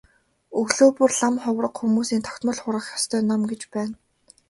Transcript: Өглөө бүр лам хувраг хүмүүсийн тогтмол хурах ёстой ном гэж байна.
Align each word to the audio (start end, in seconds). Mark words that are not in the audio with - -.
Өглөө 0.59 0.91
бүр 0.97 1.11
лам 1.19 1.35
хувраг 1.43 1.73
хүмүүсийн 1.77 2.25
тогтмол 2.27 2.59
хурах 2.61 2.85
ёстой 2.97 3.21
ном 3.29 3.41
гэж 3.51 3.61
байна. 3.73 3.95